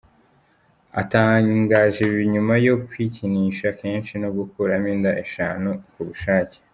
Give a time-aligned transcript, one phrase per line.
[1.01, 6.57] Atangaje ibi nyuma yo kwikinisha kenshi no gukuramo inda eshanu ku bushake.